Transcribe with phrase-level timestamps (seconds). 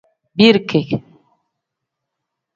[0.37, 0.81] Birike.